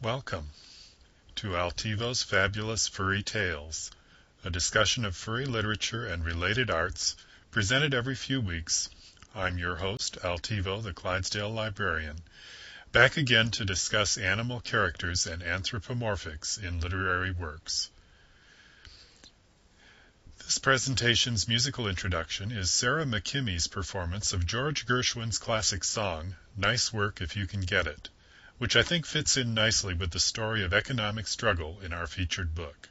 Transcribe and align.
Welcome 0.00 0.50
to 1.34 1.56
Altivo's 1.56 2.22
Fabulous 2.22 2.86
Furry 2.86 3.24
Tales, 3.24 3.90
a 4.44 4.48
discussion 4.48 5.04
of 5.04 5.16
furry 5.16 5.44
literature 5.44 6.06
and 6.06 6.24
related 6.24 6.70
arts, 6.70 7.16
presented 7.50 7.92
every 7.92 8.14
few 8.14 8.40
weeks. 8.40 8.90
I'm 9.34 9.58
your 9.58 9.74
host, 9.74 10.16
Altivo, 10.22 10.80
the 10.80 10.92
Clydesdale 10.92 11.50
librarian, 11.50 12.18
back 12.92 13.16
again 13.16 13.50
to 13.50 13.64
discuss 13.64 14.16
animal 14.16 14.60
characters 14.60 15.26
and 15.26 15.42
anthropomorphics 15.42 16.62
in 16.62 16.78
literary 16.78 17.32
works. 17.32 17.90
This 20.44 20.58
presentation's 20.58 21.48
musical 21.48 21.88
introduction 21.88 22.52
is 22.52 22.70
Sarah 22.70 23.04
McKimmy's 23.04 23.66
performance 23.66 24.32
of 24.32 24.46
George 24.46 24.86
Gershwin's 24.86 25.38
classic 25.38 25.82
song, 25.82 26.36
Nice 26.56 26.92
Work 26.92 27.20
If 27.20 27.34
You 27.34 27.48
Can 27.48 27.62
Get 27.62 27.88
It 27.88 28.10
which 28.58 28.76
I 28.76 28.82
think 28.82 29.06
fits 29.06 29.36
in 29.36 29.54
nicely 29.54 29.94
with 29.94 30.10
the 30.10 30.20
story 30.20 30.64
of 30.64 30.74
economic 30.74 31.26
struggle 31.28 31.80
in 31.80 31.92
our 31.92 32.06
featured 32.06 32.54
book. 32.54 32.88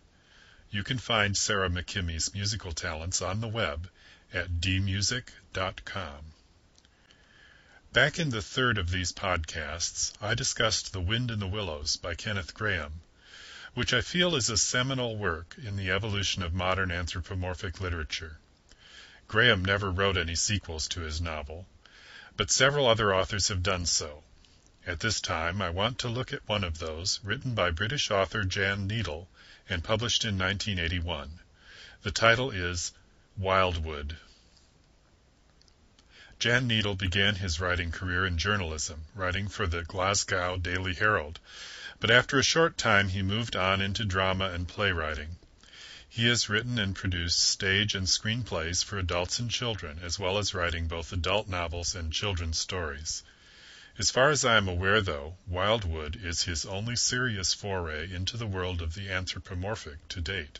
You 0.69 0.83
can 0.83 0.97
find 0.97 1.37
Sarah 1.37 1.69
McKimmy's 1.69 2.33
musical 2.33 2.71
talents 2.71 3.21
on 3.21 3.41
the 3.41 3.47
web 3.47 3.89
at 4.33 4.59
dmusic.com. 4.59 6.33
Back 7.93 8.19
in 8.19 8.29
the 8.29 8.41
third 8.41 8.77
of 8.77 8.91
these 8.91 9.11
podcasts, 9.11 10.13
I 10.21 10.35
discussed 10.35 10.93
The 10.93 11.01
Wind 11.01 11.31
in 11.31 11.39
the 11.39 11.47
Willows 11.47 11.97
by 11.97 12.15
Kenneth 12.15 12.53
Grahame, 12.53 12.99
which 13.73 13.93
I 13.93 14.01
feel 14.01 14.35
is 14.35 14.49
a 14.49 14.57
seminal 14.57 15.17
work 15.17 15.55
in 15.63 15.77
the 15.77 15.91
evolution 15.91 16.43
of 16.43 16.53
modern 16.53 16.91
anthropomorphic 16.91 17.79
literature. 17.81 18.39
Grahame 19.27 19.65
never 19.65 19.91
wrote 19.91 20.17
any 20.17 20.35
sequels 20.35 20.87
to 20.89 21.01
his 21.01 21.19
novel, 21.21 21.67
but 22.35 22.51
several 22.51 22.87
other 22.87 23.13
authors 23.13 23.47
have 23.47 23.63
done 23.63 23.85
so, 23.85 24.23
at 24.87 25.01
this 25.01 25.19
time 25.19 25.61
I 25.61 25.69
want 25.69 25.99
to 25.99 26.07
look 26.07 26.31
at 26.31 26.47
one 26.47 26.63
of 26.63 26.79
those, 26.79 27.19
written 27.21 27.53
by 27.53 27.71
British 27.71 28.09
author 28.09 28.45
Jan 28.45 28.87
Needle 28.87 29.27
and 29.67 29.83
published 29.83 30.23
in 30.23 30.37
1981. 30.37 31.41
The 32.03 32.11
title 32.11 32.51
is 32.51 32.93
Wildwood. 33.37 34.15
Jan 36.39 36.67
Needle 36.67 36.95
began 36.95 37.35
his 37.35 37.59
writing 37.59 37.91
career 37.91 38.25
in 38.25 38.37
journalism, 38.37 39.03
writing 39.13 39.49
for 39.49 39.67
the 39.67 39.83
Glasgow 39.83 40.55
Daily 40.55 40.93
Herald, 40.93 41.41
but 41.99 42.09
after 42.09 42.39
a 42.39 42.43
short 42.43 42.77
time 42.77 43.09
he 43.09 43.21
moved 43.21 43.57
on 43.57 43.81
into 43.81 44.05
drama 44.05 44.51
and 44.51 44.69
playwriting. 44.69 45.35
He 46.07 46.29
has 46.29 46.47
written 46.47 46.79
and 46.79 46.95
produced 46.95 47.39
stage 47.39 47.93
and 47.93 48.07
screenplays 48.07 48.85
for 48.85 48.97
adults 48.97 49.39
and 49.39 49.51
children, 49.51 49.99
as 50.01 50.17
well 50.17 50.37
as 50.37 50.53
writing 50.53 50.87
both 50.87 51.11
adult 51.11 51.49
novels 51.49 51.93
and 51.93 52.13
children's 52.13 52.57
stories. 52.57 53.23
As 53.99 54.11
far 54.11 54.29
as 54.29 54.45
I 54.45 54.57
am 54.57 54.67
aware, 54.67 55.01
though, 55.01 55.37
Wildwood 55.47 56.19
is 56.23 56.43
his 56.43 56.67
only 56.67 56.95
serious 56.95 57.55
foray 57.55 58.13
into 58.13 58.37
the 58.37 58.45
world 58.45 58.79
of 58.79 58.93
the 58.93 59.09
anthropomorphic 59.09 60.07
to 60.09 60.21
date. 60.21 60.59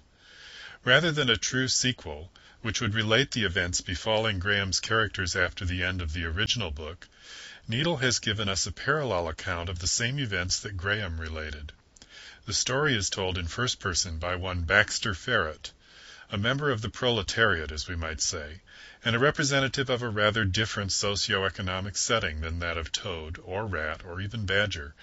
Rather 0.84 1.12
than 1.12 1.30
a 1.30 1.38
true 1.38 1.68
sequel, 1.68 2.32
which 2.62 2.82
would 2.82 2.96
relate 2.96 3.30
the 3.30 3.44
events 3.44 3.80
befalling 3.80 4.40
Grahame's 4.40 4.80
characters 4.80 5.36
after 5.36 5.66
the 5.66 5.84
end 5.84 6.02
of 6.02 6.14
the 6.14 6.26
original 6.26 6.72
book, 6.72 7.08
Needle 7.68 7.98
has 7.98 8.18
given 8.18 8.50
us 8.50 8.66
a 8.66 8.72
parallel 8.72 9.28
account 9.28 9.70
of 9.70 9.78
the 9.78 9.88
same 9.88 10.18
events 10.18 10.60
that 10.62 10.76
Grahame 10.76 11.20
related. 11.20 11.74
The 12.48 12.54
story 12.54 12.96
is 12.98 13.12
told 13.12 13.38
in 13.38 13.48
first 13.48 13.80
person 13.80 14.18
by 14.18 14.36
one 14.36 14.64
Baxter 14.64 15.14
Ferret, 15.14 15.74
a 16.30 16.38
member 16.38 16.70
of 16.70 16.82
the 16.82 16.90
proletariat, 16.90 17.72
as 17.72 17.88
we 17.88 17.96
might 17.96 18.20
say, 18.20 18.60
and 19.06 19.16
a 19.16 19.20
representative 19.20 19.90
of 19.90 20.02
a 20.02 20.10
rather 20.10 20.44
different 20.44 20.92
socio-economic 20.92 21.96
setting 21.96 22.42
than 22.42 22.60
that 22.60 22.78
of 22.78 22.92
Toad, 22.92 23.40
or 23.46 23.66
Rat, 23.66 24.04
or 24.04 24.20
even 24.20 24.46
Badger, 24.46 24.94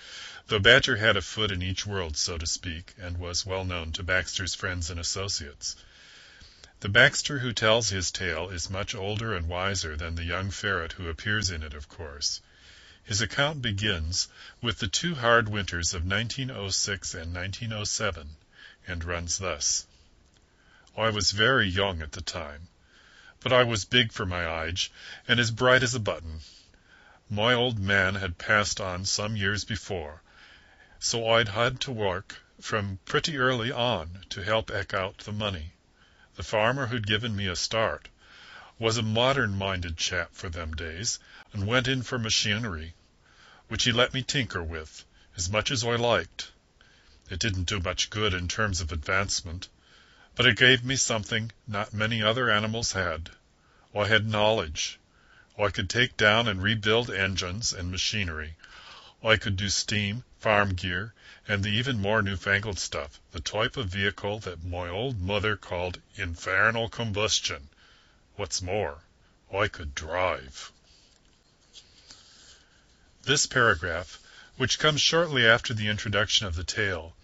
though 0.48 0.58
Badger 0.58 0.96
had 0.96 1.16
a 1.16 1.22
foot 1.22 1.50
in 1.50 1.62
each 1.62 1.86
world, 1.86 2.18
so 2.18 2.36
to 2.36 2.46
speak, 2.46 2.92
and 2.98 3.16
was 3.16 3.46
well 3.46 3.64
known 3.64 3.90
to 3.92 4.02
Baxter's 4.02 4.54
friends 4.54 4.90
and 4.90 5.00
associates. 5.00 5.76
The 6.80 6.90
Baxter 6.90 7.38
who 7.38 7.54
tells 7.54 7.88
his 7.88 8.10
tale 8.10 8.50
is 8.50 8.68
much 8.68 8.94
older 8.94 9.34
and 9.34 9.48
wiser 9.48 9.96
than 9.96 10.16
the 10.16 10.24
young 10.24 10.50
ferret 10.50 10.92
who 10.92 11.08
appears 11.08 11.48
in 11.48 11.62
it, 11.62 11.72
of 11.72 11.88
course. 11.88 12.42
His 13.02 13.22
account 13.22 13.62
begins 13.62 14.28
with 14.60 14.78
the 14.78 14.88
two 14.88 15.14
hard 15.14 15.48
winters 15.48 15.94
of 15.94 16.04
1906 16.04 17.14
and 17.14 17.34
1907, 17.34 18.36
and 18.86 19.04
runs 19.04 19.38
thus. 19.38 19.86
I 20.96 21.10
was 21.10 21.32
very 21.32 21.66
young 21.66 22.02
at 22.02 22.12
the 22.12 22.20
time, 22.20 22.68
but 23.40 23.52
I 23.52 23.64
was 23.64 23.84
big 23.84 24.12
for 24.12 24.24
my 24.24 24.64
age, 24.64 24.92
and 25.26 25.40
as 25.40 25.50
bright 25.50 25.82
as 25.82 25.92
a 25.92 25.98
button. 25.98 26.38
My 27.28 27.52
old 27.52 27.80
man 27.80 28.14
had 28.14 28.38
passed 28.38 28.80
on 28.80 29.04
some 29.04 29.34
years 29.34 29.64
before, 29.64 30.22
so 31.00 31.28
I'd 31.28 31.48
had 31.48 31.80
to 31.80 31.90
work 31.90 32.36
from 32.60 33.00
pretty 33.06 33.38
early 33.38 33.72
on 33.72 34.24
to 34.28 34.44
help 34.44 34.70
eke 34.70 34.94
out 34.94 35.18
the 35.18 35.32
money. 35.32 35.72
The 36.36 36.44
farmer 36.44 36.86
who'd 36.86 37.08
given 37.08 37.34
me 37.34 37.48
a 37.48 37.56
start 37.56 38.08
was 38.78 38.96
a 38.96 39.02
modern-minded 39.02 39.96
chap 39.96 40.30
for 40.32 40.48
them 40.48 40.74
days, 40.74 41.18
and 41.52 41.66
went 41.66 41.88
in 41.88 42.04
for 42.04 42.20
machinery, 42.20 42.94
which 43.66 43.82
he 43.82 43.90
let 43.90 44.14
me 44.14 44.22
tinker 44.22 44.62
with, 44.62 45.04
as 45.36 45.50
much 45.50 45.72
as 45.72 45.82
I 45.82 45.96
liked. 45.96 46.52
It 47.30 47.40
didn't 47.40 47.64
do 47.64 47.80
much 47.80 48.10
good 48.10 48.32
in 48.32 48.46
terms 48.46 48.80
of 48.80 48.92
advancement. 48.92 49.68
But 50.36 50.46
it 50.46 50.56
gave 50.56 50.82
me 50.82 50.96
something 50.96 51.52
not 51.64 51.94
many 51.94 52.20
other 52.20 52.50
animals 52.50 52.90
had. 52.90 53.30
I 53.94 54.08
had 54.08 54.26
knowledge. 54.26 54.98
I 55.56 55.68
could 55.68 55.88
take 55.88 56.16
down 56.16 56.48
and 56.48 56.60
rebuild 56.60 57.08
engines 57.08 57.72
and 57.72 57.88
machinery. 57.88 58.56
I 59.22 59.36
could 59.36 59.56
do 59.56 59.68
steam, 59.68 60.24
farm 60.40 60.74
gear, 60.74 61.14
and 61.46 61.62
the 61.62 61.68
even 61.68 62.00
more 62.00 62.20
newfangled 62.20 62.80
stuff, 62.80 63.20
the 63.30 63.38
type 63.38 63.76
of 63.76 63.90
vehicle 63.90 64.40
that 64.40 64.64
my 64.64 64.88
old 64.88 65.20
mother 65.20 65.56
called 65.56 66.00
infernal 66.16 66.88
combustion. 66.88 67.68
What's 68.34 68.60
more, 68.60 69.04
I 69.54 69.68
could 69.68 69.94
drive. 69.94 70.72
This 73.22 73.46
paragraph, 73.46 74.18
which 74.56 74.80
comes 74.80 75.00
shortly 75.00 75.46
after 75.46 75.72
the 75.72 75.86
introduction 75.86 76.44
of 76.48 76.56
the 76.56 76.64
tale, 76.64 77.14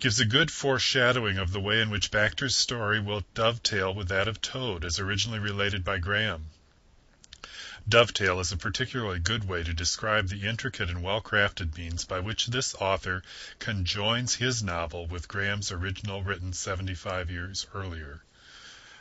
gives 0.00 0.20
a 0.20 0.24
good 0.24 0.48
foreshadowing 0.48 1.38
of 1.38 1.50
the 1.50 1.60
way 1.60 1.80
in 1.80 1.90
which 1.90 2.12
Baxter's 2.12 2.54
story 2.54 3.00
will 3.00 3.24
dovetail 3.34 3.92
with 3.92 4.08
that 4.08 4.28
of 4.28 4.40
Toad 4.40 4.84
as 4.84 5.00
originally 5.00 5.40
related 5.40 5.82
by 5.82 5.98
Grahame. 5.98 6.44
Dovetail 7.88 8.38
is 8.38 8.52
a 8.52 8.56
particularly 8.56 9.18
good 9.18 9.48
way 9.48 9.64
to 9.64 9.72
describe 9.72 10.28
the 10.28 10.46
intricate 10.46 10.88
and 10.88 11.02
well-crafted 11.02 11.76
means 11.76 12.04
by 12.04 12.20
which 12.20 12.46
this 12.46 12.76
author 12.76 13.24
conjoins 13.58 14.34
his 14.34 14.62
novel 14.62 15.06
with 15.08 15.26
Grahame's 15.26 15.72
original 15.72 16.22
written 16.22 16.52
75 16.52 17.30
years 17.30 17.66
earlier. 17.74 18.22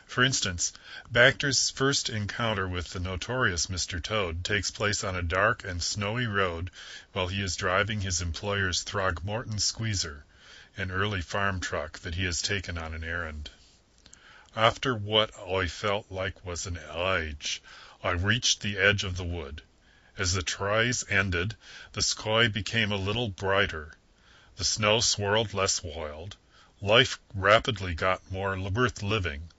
For 0.07 0.23
instance, 0.23 0.71
Baxter's 1.11 1.69
first 1.69 2.09
encounter 2.09 2.67
with 2.67 2.91
the 2.91 2.99
notorious 3.01 3.67
Mr. 3.67 4.01
Toad 4.01 4.43
takes 4.43 4.71
place 4.71 5.03
on 5.03 5.15
a 5.15 5.21
dark 5.21 5.63
and 5.63 5.83
snowy 5.83 6.25
road 6.25 6.71
while 7.11 7.27
he 7.27 7.43
is 7.43 7.55
driving 7.55 8.01
his 8.01 8.21
employer's 8.21 8.83
Throgmorton 8.83 9.59
Squeezer, 9.59 10.23
an 10.79 10.91
early 10.91 11.21
farm 11.21 11.59
truck 11.59 11.97
that 11.99 12.13
he 12.13 12.23
has 12.23 12.39
taken 12.39 12.77
on 12.77 12.93
an 12.93 13.03
errand. 13.03 13.49
After 14.55 14.93
what 14.93 15.31
I 15.39 15.67
felt 15.67 16.11
like 16.11 16.45
was 16.45 16.67
an 16.67 16.77
age, 16.93 17.63
I 18.03 18.11
reached 18.11 18.61
the 18.61 18.77
edge 18.77 19.03
of 19.03 19.17
the 19.17 19.23
wood. 19.23 19.63
As 20.19 20.33
the 20.33 20.43
tries 20.43 21.03
ended, 21.09 21.55
the 21.93 22.03
sky 22.03 22.47
became 22.47 22.91
a 22.91 22.95
little 22.95 23.27
brighter. 23.27 23.97
The 24.57 24.63
snow 24.63 24.99
swirled 24.99 25.51
less 25.51 25.81
wild. 25.81 26.37
Life 26.79 27.19
rapidly 27.33 27.95
got 27.95 28.31
more 28.31 28.55
worth 28.59 29.01
living. 29.01 29.49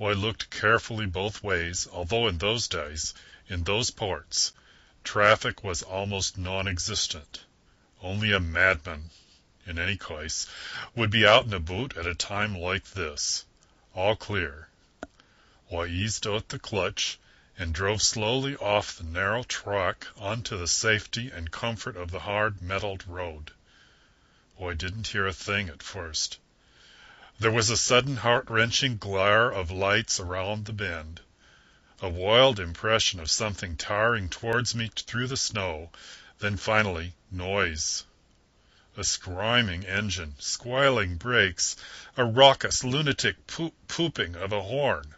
I 0.00 0.12
looked 0.12 0.48
carefully 0.48 1.04
both 1.04 1.42
ways, 1.42 1.86
although 1.92 2.26
in 2.26 2.38
those 2.38 2.68
days, 2.68 3.12
in 3.48 3.64
those 3.64 3.90
parts, 3.90 4.52
traffic 5.02 5.62
was 5.62 5.82
almost 5.82 6.38
non-existent. 6.38 7.44
Only 8.00 8.32
a 8.32 8.40
madman 8.40 9.10
in 9.66 9.78
any 9.78 9.96
case, 9.96 10.46
would 10.94 11.10
be 11.10 11.26
out 11.26 11.46
in 11.46 11.52
a 11.52 11.56
about 11.56 11.96
at 11.96 12.06
a 12.06 12.14
time 12.14 12.54
like 12.54 12.90
this. 12.90 13.44
All 13.94 14.14
clear. 14.14 14.68
I 15.72 15.86
eased 15.86 16.26
out 16.26 16.48
the 16.48 16.58
clutch 16.58 17.18
and 17.56 17.72
drove 17.72 18.02
slowly 18.02 18.56
off 18.56 18.96
the 18.96 19.04
narrow 19.04 19.42
track 19.42 20.06
onto 20.16 20.58
the 20.58 20.68
safety 20.68 21.30
and 21.30 21.50
comfort 21.50 21.96
of 21.96 22.10
the 22.10 22.20
hard 22.20 22.60
metalled 22.60 23.06
road. 23.06 23.52
I 24.60 24.74
didn't 24.74 25.08
hear 25.08 25.26
a 25.26 25.32
thing 25.32 25.68
at 25.68 25.82
first. 25.82 26.38
There 27.38 27.50
was 27.50 27.70
a 27.70 27.76
sudden 27.76 28.18
heart-wrenching 28.18 28.98
glare 28.98 29.50
of 29.50 29.70
lights 29.70 30.20
around 30.20 30.66
the 30.66 30.72
bend, 30.72 31.20
a 32.00 32.08
wild 32.08 32.60
impression 32.60 33.18
of 33.18 33.30
something 33.30 33.76
towering 33.76 34.28
towards 34.28 34.74
me 34.74 34.90
through 34.94 35.28
the 35.28 35.36
snow, 35.36 35.90
then 36.38 36.56
finally 36.56 37.14
noise 37.30 38.04
a 38.96 39.02
screaming 39.02 39.84
engine, 39.84 40.34
squealing 40.38 41.16
brakes, 41.16 41.74
a 42.16 42.24
raucous, 42.24 42.84
lunatic 42.84 43.46
poop 43.46 43.74
pooping 43.88 44.36
of 44.36 44.52
a 44.52 44.62
horn. 44.62 45.14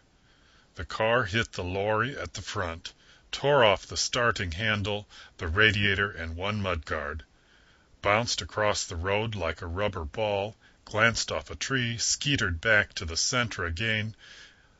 The 0.75 0.85
car 0.85 1.25
hit 1.25 1.51
the 1.51 1.63
lorry 1.63 2.17
at 2.17 2.33
the 2.33 2.41
front, 2.41 2.93
tore 3.31 3.63
off 3.63 3.85
the 3.85 3.97
starting 3.97 4.51
handle, 4.53 5.07
the 5.37 5.47
radiator, 5.47 6.09
and 6.09 6.35
one 6.35 6.61
mudguard. 6.61 7.23
bounced 8.01 8.41
across 8.41 8.85
the 8.85 8.95
road 8.95 9.35
like 9.35 9.61
a 9.61 9.67
rubber 9.67 10.05
ball, 10.05 10.55
glanced 10.85 11.31
off 11.31 11.51
a 11.51 11.55
tree, 11.55 11.97
skeetered 11.97 12.61
back 12.61 12.93
to 12.93 13.05
the 13.05 13.17
centre 13.17 13.65
again, 13.65 14.15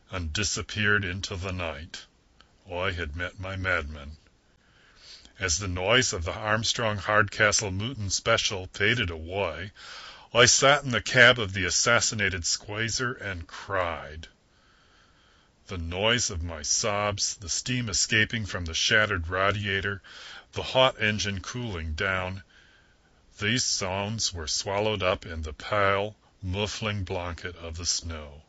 and 0.09 0.33
disappeared 0.33 1.03
into 1.03 1.35
the 1.35 1.51
night. 1.51 2.05
Oh, 2.67 2.79
I 2.79 2.91
had 2.91 3.15
met 3.15 3.39
my 3.39 3.55
madman. 3.55 4.17
As 5.39 5.59
the 5.59 5.67
noise 5.67 6.13
of 6.13 6.25
the 6.25 6.33
Armstrong 6.33 6.97
Hardcastle 6.97 7.69
Mooton 7.69 8.09
special 8.09 8.69
faded 8.73 9.11
away, 9.11 9.71
I 10.33 10.47
sat 10.47 10.83
in 10.83 10.89
the 10.89 10.99
cab 10.99 11.37
of 11.37 11.53
the 11.53 11.63
assassinated 11.63 12.43
Squeezer 12.43 13.13
and 13.13 13.45
cried. 13.45 14.29
The 15.67 15.77
noise 15.77 16.31
of 16.31 16.41
my 16.41 16.63
sobs, 16.63 17.35
the 17.35 17.49
steam 17.49 17.87
escaping 17.87 18.47
from 18.47 18.65
the 18.65 18.73
shattered 18.73 19.27
radiator, 19.27 20.01
the 20.53 20.63
hot 20.63 20.99
engine 20.99 21.41
cooling 21.41 21.93
down, 21.93 22.41
these 23.37 23.63
sounds 23.63 24.33
were 24.33 24.47
swallowed 24.47 25.03
up 25.03 25.23
in 25.23 25.43
the 25.43 25.53
pale, 25.53 26.15
muffling 26.41 27.03
blanket 27.03 27.55
of 27.57 27.77
the 27.77 27.85
snow. 27.85 28.41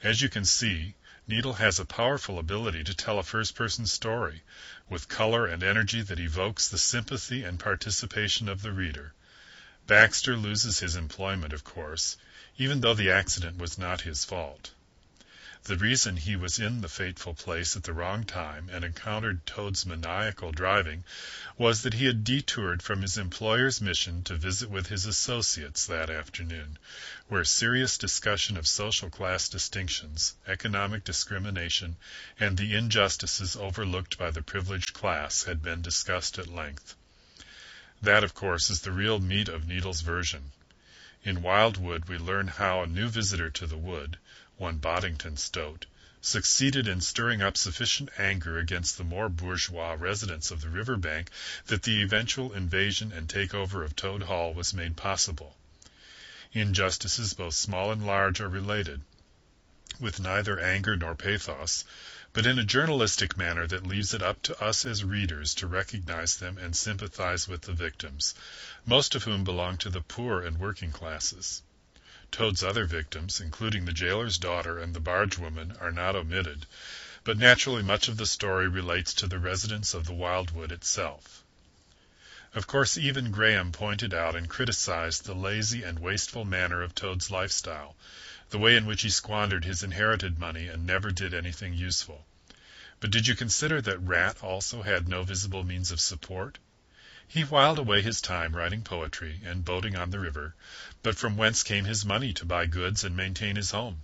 As 0.00 0.22
you 0.22 0.28
can 0.28 0.44
see, 0.44 0.94
Needle 1.26 1.54
has 1.54 1.80
a 1.80 1.84
powerful 1.84 2.38
ability 2.38 2.84
to 2.84 2.94
tell 2.94 3.18
a 3.18 3.24
first-person 3.24 3.86
story, 3.86 4.42
with 4.88 5.08
color 5.08 5.46
and 5.46 5.62
energy 5.62 6.02
that 6.02 6.20
evokes 6.20 6.68
the 6.68 6.78
sympathy 6.78 7.42
and 7.44 7.58
participation 7.58 8.48
of 8.48 8.62
the 8.62 8.72
reader. 8.72 9.12
Baxter 9.86 10.36
loses 10.36 10.78
his 10.78 10.96
employment, 10.96 11.52
of 11.52 11.64
course, 11.64 12.16
even 12.58 12.80
though 12.80 12.94
the 12.94 13.10
accident 13.10 13.58
was 13.58 13.78
not 13.78 14.00
his 14.00 14.24
fault. 14.24 14.70
The 15.68 15.76
reason 15.76 16.16
he 16.16 16.36
was 16.36 16.60
in 16.60 16.80
the 16.80 16.88
fateful 16.88 17.34
place 17.34 17.74
at 17.74 17.82
the 17.82 17.92
wrong 17.92 18.22
time 18.22 18.68
and 18.70 18.84
encountered 18.84 19.44
Toad's 19.46 19.84
maniacal 19.84 20.52
driving 20.52 21.02
was 21.58 21.82
that 21.82 21.94
he 21.94 22.04
had 22.04 22.22
detoured 22.22 22.84
from 22.84 23.02
his 23.02 23.18
employer's 23.18 23.80
mission 23.80 24.22
to 24.22 24.36
visit 24.36 24.70
with 24.70 24.86
his 24.86 25.06
associates 25.06 25.84
that 25.86 26.08
afternoon, 26.08 26.78
where 27.26 27.42
serious 27.44 27.98
discussion 27.98 28.56
of 28.56 28.68
social 28.68 29.10
class 29.10 29.48
distinctions, 29.48 30.34
economic 30.46 31.02
discrimination, 31.02 31.96
and 32.38 32.56
the 32.56 32.72
injustices 32.76 33.56
overlooked 33.56 34.16
by 34.16 34.30
the 34.30 34.42
privileged 34.42 34.92
class 34.92 35.42
had 35.42 35.64
been 35.64 35.82
discussed 35.82 36.38
at 36.38 36.46
length. 36.46 36.94
That, 38.00 38.22
of 38.22 38.34
course, 38.34 38.70
is 38.70 38.82
the 38.82 38.92
real 38.92 39.18
meat 39.18 39.48
of 39.48 39.66
Needle's 39.66 40.02
version. 40.02 40.52
In 41.24 41.42
Wildwood 41.42 42.04
we 42.04 42.18
learn 42.18 42.46
how 42.46 42.84
a 42.84 42.86
new 42.86 43.08
visitor 43.08 43.50
to 43.50 43.66
the 43.66 43.76
wood, 43.76 44.16
one 44.58 44.78
Boddington 44.78 45.36
Stoat, 45.36 45.84
succeeded 46.22 46.88
in 46.88 47.00
stirring 47.00 47.42
up 47.42 47.56
sufficient 47.56 48.08
anger 48.18 48.58
against 48.58 48.96
the 48.96 49.04
more 49.04 49.28
bourgeois 49.28 49.94
residents 49.98 50.50
of 50.50 50.62
the 50.62 50.68
river 50.70 50.96
bank 50.96 51.30
that 51.66 51.82
the 51.82 52.02
eventual 52.02 52.52
invasion 52.52 53.12
and 53.12 53.28
takeover 53.28 53.84
of 53.84 53.94
Toad 53.94 54.22
Hall 54.22 54.54
was 54.54 54.72
made 54.72 54.96
possible. 54.96 55.56
Injustices 56.52 57.34
both 57.34 57.54
small 57.54 57.92
and 57.92 58.06
large 58.06 58.40
are 58.40 58.48
related, 58.48 59.02
with 60.00 60.20
neither 60.20 60.58
anger 60.58 60.96
nor 60.96 61.14
pathos, 61.14 61.84
but 62.32 62.46
in 62.46 62.58
a 62.58 62.64
journalistic 62.64 63.36
manner 63.36 63.66
that 63.66 63.86
leaves 63.86 64.14
it 64.14 64.22
up 64.22 64.40
to 64.42 64.58
us 64.62 64.84
as 64.84 65.04
readers 65.04 65.54
to 65.54 65.66
recognize 65.66 66.38
them 66.38 66.58
and 66.58 66.74
sympathize 66.74 67.46
with 67.46 67.62
the 67.62 67.72
victims, 67.72 68.34
most 68.84 69.14
of 69.14 69.24
whom 69.24 69.44
belong 69.44 69.76
to 69.76 69.90
the 69.90 70.00
poor 70.00 70.40
and 70.42 70.58
working 70.58 70.92
classes. 70.92 71.62
Toad's 72.30 72.62
other 72.62 72.84
victims, 72.84 73.40
including 73.40 73.84
the 73.84 73.92
jailer's 73.92 74.38
daughter 74.38 74.78
and 74.78 74.94
the 74.94 75.00
barge 75.00 75.38
woman, 75.38 75.76
are 75.80 75.92
not 75.92 76.16
omitted, 76.16 76.66
but 77.24 77.38
naturally 77.38 77.82
much 77.82 78.08
of 78.08 78.16
the 78.16 78.26
story 78.26 78.68
relates 78.68 79.14
to 79.14 79.26
the 79.26 79.38
residents 79.38 79.94
of 79.94 80.06
the 80.06 80.14
Wildwood 80.14 80.72
itself. 80.72 81.44
Of 82.54 82.66
course, 82.66 82.96
even 82.96 83.32
Grahame 83.32 83.72
pointed 83.72 84.14
out 84.14 84.34
and 84.34 84.48
criticized 84.48 85.24
the 85.24 85.34
lazy 85.34 85.82
and 85.82 85.98
wasteful 85.98 86.44
manner 86.44 86.82
of 86.82 86.94
Toad's 86.94 87.30
lifestyle, 87.30 87.96
the 88.50 88.58
way 88.58 88.76
in 88.76 88.86
which 88.86 89.02
he 89.02 89.10
squandered 89.10 89.64
his 89.64 89.82
inherited 89.82 90.38
money 90.38 90.68
and 90.68 90.86
never 90.86 91.10
did 91.10 91.34
anything 91.34 91.74
useful. 91.74 92.24
But 92.98 93.10
did 93.10 93.26
you 93.26 93.34
consider 93.34 93.82
that 93.82 93.98
Rat 93.98 94.42
also 94.42 94.82
had 94.82 95.06
no 95.06 95.22
visible 95.22 95.64
means 95.64 95.90
of 95.90 96.00
support? 96.00 96.58
He 97.28 97.42
whiled 97.42 97.80
away 97.80 98.02
his 98.02 98.20
time 98.20 98.54
writing 98.54 98.82
poetry 98.82 99.40
and 99.44 99.64
boating 99.64 99.96
on 99.96 100.10
the 100.10 100.20
river, 100.20 100.54
but 101.02 101.16
from 101.16 101.36
whence 101.36 101.64
came 101.64 101.84
his 101.84 102.04
money 102.04 102.32
to 102.34 102.44
buy 102.44 102.66
goods 102.66 103.02
and 103.02 103.16
maintain 103.16 103.56
his 103.56 103.72
home? 103.72 104.02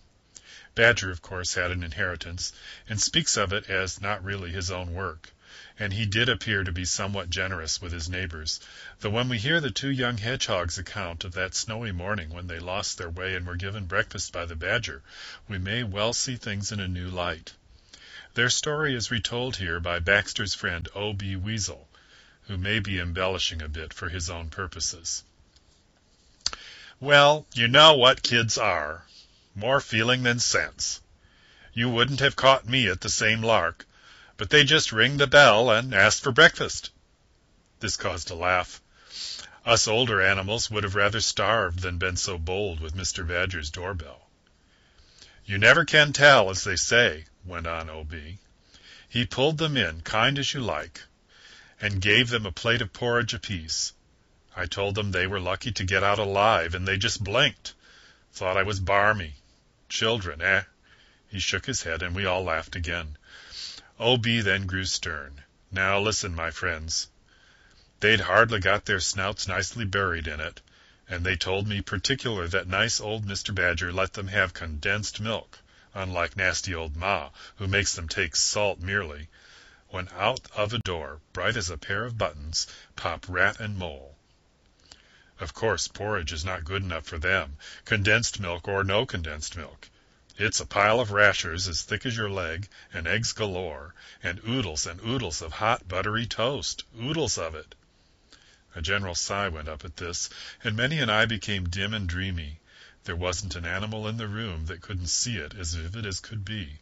Badger, 0.75 1.12
of 1.12 1.23
course, 1.23 1.55
had 1.55 1.71
an 1.71 1.85
inheritance, 1.85 2.52
and 2.88 3.00
speaks 3.00 3.37
of 3.37 3.52
it 3.52 3.71
as 3.71 4.00
not 4.00 4.25
really 4.25 4.50
his 4.50 4.73
own 4.73 4.93
work, 4.93 5.31
and 5.79 5.93
he 5.93 6.05
did 6.05 6.29
appear 6.29 6.64
to 6.64 6.73
be 6.73 6.85
somewhat 6.85 7.31
generous 7.31 7.81
with 7.81 7.93
his 7.93 8.09
neighbors, 8.09 8.59
though 8.99 9.11
when 9.11 9.29
we 9.29 9.38
hear 9.38 9.61
the 9.61 9.71
two 9.71 9.91
young 9.93 10.19
hedgehogs' 10.19 10.76
account 10.76 11.23
of 11.23 11.35
that 11.35 11.55
snowy 11.55 11.93
morning 11.93 12.31
when 12.31 12.49
they 12.49 12.59
lost 12.59 12.99
their 12.99 13.09
way 13.09 13.37
and 13.37 13.47
were 13.47 13.55
given 13.55 13.87
breakfast 13.87 14.33
by 14.33 14.45
the 14.45 14.57
badger, 14.57 15.00
we 15.47 15.59
may 15.59 15.85
well 15.85 16.12
see 16.12 16.35
things 16.35 16.73
in 16.73 16.81
a 16.81 16.88
new 16.88 17.09
light. 17.09 17.52
Their 18.35 18.50
story 18.50 18.97
is 18.97 19.12
retold 19.12 19.59
here 19.59 19.79
by 19.79 20.00
Baxter's 20.00 20.55
friend 20.55 20.88
O. 20.97 21.12
B. 21.12 21.37
Weasel, 21.37 21.88
who 22.49 22.57
may 22.57 22.79
be 22.79 22.99
embellishing 22.99 23.63
a 23.63 23.69
bit 23.69 23.93
for 23.93 24.09
his 24.09 24.29
own 24.29 24.51
purposes. 24.51 25.23
Well, 27.01 27.47
you 27.55 27.69
know 27.69 27.95
what 27.95 28.23
kids 28.23 28.59
are. 28.59 29.05
More 29.55 29.81
feeling 29.81 30.23
than 30.23 30.39
sense. 30.39 31.01
You 31.73 31.89
wouldn't 31.89 32.21
have 32.21 32.37
caught 32.37 32.69
me 32.69 32.89
at 32.89 33.01
the 33.01 33.09
same 33.09 33.43
lark, 33.43 33.87
but 34.37 34.51
they 34.51 34.65
just 34.65 34.93
ring 34.93 35.17
the 35.17 35.27
bell 35.27 35.71
and 35.71 35.95
ask 35.95 36.23
for 36.23 36.33
breakfast. 36.33 36.91
This 37.81 37.97
caused 37.97 38.31
a 38.31 38.35
laugh. 38.35 38.81
Us 39.65 39.87
older 39.89 40.21
animals 40.21 40.71
would 40.71 40.85
have 40.85 40.95
rather 40.95 41.21
starved 41.21 41.81
than 41.81 41.99
been 41.99 42.17
so 42.17 42.39
bold 42.39 42.81
with 42.81 42.97
Mr. 42.97 43.27
Badger's 43.27 43.71
doorbell. 43.71 44.29
You 45.45 45.59
never 45.59 45.85
can 45.85 46.13
tell, 46.13 46.51
as 46.51 46.65
they 46.65 46.77
say, 46.77 47.25
went 47.45 47.67
on 47.67 47.91
O.B. 47.91 48.39
He 49.09 49.27
pulled 49.27 49.59
them 49.59 49.77
in, 49.77 50.01
kind 50.03 50.39
as 50.39 50.55
you 50.55 50.61
like, 50.61 51.03
and 51.83 52.01
gave 52.01 52.31
them 52.31 52.47
a 52.47 52.53
plate 52.53 52.81
of 52.81 52.93
porridge 52.93 53.35
apiece. 53.35 53.93
I 54.55 54.67
told 54.67 54.95
them 54.95 55.11
they 55.11 55.27
were 55.27 55.41
lucky 55.41 55.73
to 55.73 55.85
get 55.85 56.05
out 56.05 56.21
alive, 56.21 56.77
and 56.77 56.87
they 56.87 56.97
just 56.97 57.25
blinked. 57.25 57.75
Thought 58.33 58.57
I 58.57 58.62
was 58.62 58.79
barmy. 58.79 59.35
Children, 59.89 60.41
eh? 60.41 60.62
He 61.29 61.41
shook 61.41 61.67
his 61.67 61.83
head, 61.83 62.01
and 62.01 62.15
we 62.15 62.25
all 62.25 62.45
laughed 62.45 62.77
again. 62.77 63.17
O.B. 63.99 64.43
then 64.43 64.67
grew 64.67 64.85
stern. 64.85 65.43
Now 65.73 65.99
listen, 65.99 66.37
my 66.37 66.53
friends. 66.53 67.09
They'd 67.99 68.21
hardly 68.21 68.61
got 68.61 68.85
their 68.85 69.01
snouts 69.01 69.49
nicely 69.49 69.85
buried 69.85 70.29
in 70.29 70.39
it, 70.39 70.61
and 71.09 71.27
they 71.27 71.35
told 71.35 71.67
me 71.67 71.81
particular 71.81 72.47
that 72.47 72.69
nice 72.69 73.01
old 73.01 73.27
Mr. 73.27 73.53
Badger 73.53 73.93
let 73.93 74.12
them 74.12 74.29
have 74.29 74.55
condensed 74.55 75.19
milk, 75.19 75.59
unlike 75.95 76.37
nasty 76.37 76.75
old 76.77 76.95
Ma, 76.95 77.31
who 77.57 77.67
makes 77.67 77.95
them 77.95 78.09
take 78.09 78.37
salt 78.37 78.79
merely, 78.79 79.29
when 79.93 80.09
out 80.17 80.51
of 80.57 80.73
a 80.73 80.79
door, 80.79 81.21
bright 81.35 81.55
as 81.55 81.69
a 81.69 81.77
pair 81.77 82.07
of 82.07 82.17
buttons, 82.17 82.67
pop 82.97 83.27
Rat 83.29 83.61
and 83.61 83.77
Mole. 83.77 84.17
Of 85.39 85.53
course, 85.53 85.87
porridge 85.87 86.33
is 86.33 86.47
not 86.47 86.65
good 86.65 86.83
enough 86.83 87.05
for 87.05 87.19
them, 87.19 87.59
condensed 87.85 88.41
milk 88.41 88.67
or 88.67 88.85
no 88.85 89.05
condensed 89.05 89.55
milk. 89.55 89.91
It's 90.39 90.61
a 90.61 90.65
pile 90.65 90.99
of 90.99 91.11
rashers 91.11 91.69
as 91.69 91.83
thick 91.83 92.07
as 92.07 92.17
your 92.17 92.31
leg, 92.31 92.71
and 92.91 93.07
eggs 93.07 93.35
galore, 93.35 93.95
and 94.23 94.41
oodles 94.49 94.87
and 94.87 94.99
oodles 95.03 95.43
of 95.43 95.53
hot 95.53 95.87
buttery 95.89 96.25
toast, 96.25 96.85
oodles 96.99 97.37
of 97.37 97.55
it. 97.55 97.75
A 98.75 98.81
general 98.81 99.15
sigh 99.15 99.49
went 99.49 99.69
up 99.69 99.85
at 99.85 99.99
this, 99.99 100.31
and 100.65 100.75
many 100.75 101.01
an 101.01 101.11
eye 101.11 101.27
became 101.27 101.69
dim 101.69 101.93
and 101.93 102.09
dreamy. 102.09 102.61
There 103.05 103.15
wasn't 103.15 103.57
an 103.57 103.67
animal 103.67 104.09
in 104.09 104.17
the 104.17 104.27
room 104.27 104.65
that 104.67 104.81
couldn't 104.81 105.09
see 105.09 105.37
it 105.37 105.53
as 105.53 105.75
vivid 105.75 106.07
as 106.07 106.19
could 106.19 106.47
be 106.47 106.79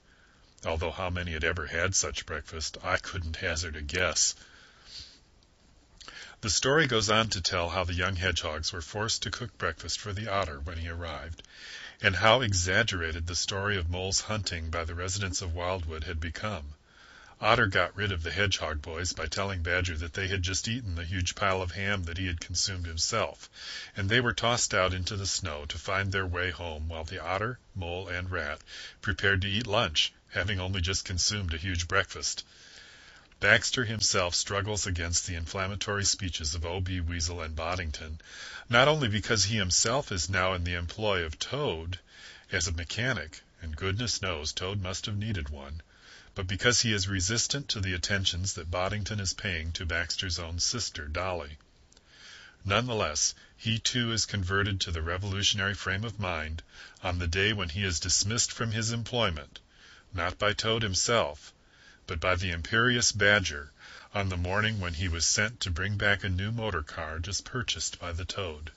although 0.62 0.90
how 0.90 1.09
many 1.09 1.33
had 1.33 1.43
ever 1.43 1.67
had 1.69 1.95
such 1.95 2.26
breakfast 2.26 2.76
I 2.85 2.99
couldn't 2.99 3.37
hazard 3.37 3.76
a 3.76 3.81
guess. 3.81 4.35
The 6.43 6.50
story 6.50 6.87
goes 6.87 7.09
on 7.09 7.31
to 7.31 7.40
tell 7.40 7.71
how 7.71 7.85
the 7.85 7.95
young 7.95 8.17
hedgehogs 8.17 8.71
were 8.71 8.83
forced 8.83 9.23
to 9.23 9.31
cook 9.31 9.57
breakfast 9.57 9.99
for 9.99 10.12
the 10.12 10.29
otter 10.29 10.61
when 10.61 10.76
he 10.76 10.90
arrived, 10.90 11.43
and 12.02 12.17
how 12.17 12.43
exaggerated 12.43 13.26
the 13.26 13.35
story 13.35 13.79
of 13.79 13.88
Mole's 13.88 14.21
hunting 14.21 14.69
by 14.69 14.85
the 14.85 14.95
residents 14.95 15.40
of 15.40 15.55
Wildwood 15.55 16.05
had 16.05 16.21
become. 16.21 16.75
Otter 17.40 17.67
got 17.67 17.97
rid 17.97 18.12
of 18.12 18.23
the 18.23 18.31
hedgehog 18.31 18.83
boys 18.83 19.14
by 19.14 19.25
telling 19.25 19.62
Badger 19.62 19.97
that 19.97 20.12
they 20.12 20.29
had 20.29 20.43
just 20.43 20.69
eaten 20.69 20.95
the 20.95 21.07
huge 21.07 21.35
pile 21.35 21.62
of 21.62 21.73
ham 21.73 22.05
that 22.05 22.19
he 22.19 22.26
had 22.26 22.38
consumed 22.38 22.85
himself, 22.85 23.49
and 23.97 24.11
they 24.11 24.21
were 24.21 24.35
tossed 24.35 24.75
out 24.75 24.93
into 24.93 25.17
the 25.17 25.26
snow 25.26 25.64
to 25.64 25.79
find 25.79 26.12
their 26.12 26.26
way 26.26 26.50
home 26.50 26.87
while 26.87 27.05
the 27.05 27.23
otter, 27.23 27.59
mole, 27.75 28.09
and 28.09 28.31
rat 28.31 28.61
prepared 29.00 29.40
to 29.40 29.49
eat 29.49 29.67
lunch 29.67 30.12
having 30.30 30.60
only 30.60 30.80
just 30.80 31.04
consumed 31.04 31.52
a 31.52 31.56
huge 31.56 31.88
breakfast. 31.88 32.44
Baxter 33.40 33.84
himself 33.84 34.34
struggles 34.34 34.87
against 34.87 35.26
the 35.26 35.34
inflammatory 35.34 36.04
speeches 36.04 36.54
of 36.54 36.64
O.B. 36.64 37.00
Weasel 37.00 37.40
and 37.40 37.56
Boddington, 37.56 38.20
not 38.68 38.87
only 38.87 39.08
because 39.08 39.44
he 39.44 39.56
himself 39.56 40.12
is 40.12 40.28
now 40.28 40.52
in 40.52 40.62
the 40.62 40.75
employ 40.75 41.25
of 41.25 41.38
Toad 41.38 41.99
as 42.52 42.68
a 42.68 42.72
mechanic, 42.72 43.40
and 43.62 43.75
goodness 43.75 44.22
knows 44.22 44.52
Toad 44.52 44.80
must 44.80 45.06
have 45.06 45.16
needed 45.16 45.49
one, 45.49 45.82
but 46.34 46.46
because 46.46 46.82
he 46.82 46.92
is 46.92 47.08
resistant 47.08 47.68
to 47.68 47.80
the 47.80 47.94
attentions 47.94 48.52
that 48.52 48.70
Boddington 48.70 49.18
is 49.18 49.32
paying 49.32 49.72
to 49.72 49.87
Baxter's 49.87 50.38
own 50.38 50.60
sister, 50.60 51.08
Dolly. 51.08 51.56
Nonetheless, 52.64 53.34
he 53.56 53.78
too 53.78 54.12
is 54.12 54.26
converted 54.26 54.80
to 54.82 54.90
the 54.90 55.02
revolutionary 55.02 55.75
frame 55.75 56.04
of 56.04 56.20
mind 56.20 56.62
on 57.02 57.18
the 57.18 57.26
day 57.26 57.52
when 57.52 57.70
he 57.70 57.82
is 57.82 57.99
dismissed 57.99 58.52
from 58.52 58.72
his 58.72 58.92
employment, 58.92 59.58
not 60.12 60.38
by 60.38 60.52
Toad 60.52 60.83
himself, 60.83 61.52
but 62.07 62.19
by 62.19 62.35
the 62.35 62.50
imperious 62.50 63.12
Badger 63.12 63.71
on 64.12 64.29
the 64.29 64.37
morning 64.37 64.81
when 64.81 64.95
he 64.95 65.07
was 65.07 65.25
sent 65.25 65.61
to 65.61 65.71
bring 65.71 65.97
back 65.97 66.25
a 66.25 66.29
new 66.29 66.50
motor 66.50 66.83
car 66.83 67.21
just 67.21 67.45
purchased 67.45 68.00
by 68.00 68.11
the 68.12 68.25
Toad. 68.25 68.73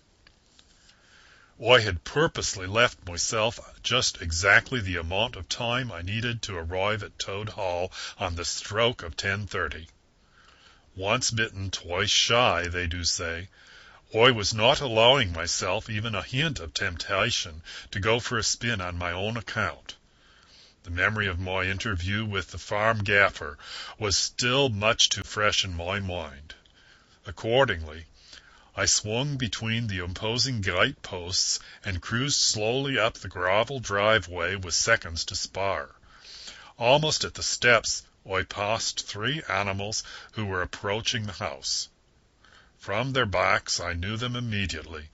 I 1.60 1.80
had 1.80 2.04
purposely 2.04 2.68
left 2.68 3.08
myself 3.08 3.60
just 3.82 4.22
exactly 4.22 4.80
the 4.80 4.98
amount 4.98 5.36
of 5.36 5.50
time 5.50 5.92
I 5.92 6.02
needed 6.02 6.42
to 6.44 6.58
arrive 6.58 7.02
at 7.02 7.18
Toad 7.18 7.50
Hall 7.50 7.92
on 8.20 8.36
the 8.36 8.46
stroke 8.46 9.02
of 9.02 9.16
ten 9.18 9.48
thirty. 9.48 9.88
Once 10.96 11.32
bitten, 11.32 11.72
twice 11.72 12.12
shy, 12.12 12.68
they 12.68 12.86
do 12.86 13.04
say. 13.04 13.50
I 14.14 14.30
was 14.30 14.54
not 14.54 14.82
allowing 14.82 15.34
myself 15.34 15.90
even 15.90 16.14
a 16.14 16.22
hint 16.22 16.60
of 16.60 16.76
temptation 16.76 17.64
to 17.90 18.00
go 18.00 18.20
for 18.20 18.38
a 18.38 18.44
spin 18.44 18.82
on 18.82 18.98
my 18.98 19.12
own 19.12 19.38
account. 19.38 19.96
The 20.84 20.90
memory 20.90 21.28
of 21.28 21.40
my 21.40 21.64
interview 21.64 22.26
with 22.26 22.52
the 22.52 22.58
farm 22.58 23.06
gaffer 23.06 23.58
was 23.98 24.18
still 24.18 24.68
much 24.68 25.08
too 25.08 25.24
fresh 25.24 25.64
in 25.64 25.78
my 25.78 26.02
mind. 26.02 26.56
Accordingly, 27.26 28.08
I 28.76 28.86
swung 28.86 29.38
between 29.38 29.88
the 29.88 30.00
imposing 30.00 30.60
gate 30.60 31.02
posts 31.02 31.62
and 31.86 32.02
cruised 32.02 32.38
slowly 32.38 33.00
up 33.00 33.14
the 33.14 33.30
gravel 33.30 33.80
driveway 33.80 34.58
with 34.58 34.74
seconds 34.74 35.24
to 35.24 35.38
spare. 35.38 35.92
Almost 36.78 37.24
at 37.24 37.36
the 37.36 37.44
steps 37.44 38.04
I 38.30 38.44
passed 38.44 39.08
three 39.08 39.42
animals 39.48 40.04
who 40.34 40.44
were 40.44 40.62
approaching 40.62 41.28
the 41.28 41.32
house. 41.32 41.88
From 42.78 43.14
their 43.14 43.26
backs 43.26 43.80
I 43.80 43.94
knew 43.94 44.18
them 44.18 44.36
immediately 44.36 45.12